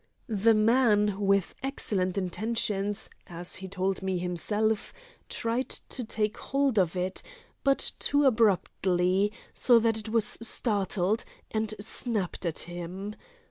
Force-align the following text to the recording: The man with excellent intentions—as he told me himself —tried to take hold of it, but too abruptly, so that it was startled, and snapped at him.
The 0.25 0.55
man 0.55 1.19
with 1.21 1.53
excellent 1.61 2.17
intentions—as 2.17 3.57
he 3.57 3.67
told 3.67 4.01
me 4.01 4.17
himself 4.17 4.91
—tried 5.29 5.69
to 5.69 6.03
take 6.03 6.37
hold 6.39 6.79
of 6.79 6.95
it, 6.95 7.21
but 7.63 7.91
too 7.99 8.25
abruptly, 8.25 9.31
so 9.53 9.77
that 9.77 9.99
it 9.99 10.09
was 10.09 10.39
startled, 10.41 11.23
and 11.51 11.75
snapped 11.79 12.47
at 12.47 12.57
him. 12.65 13.13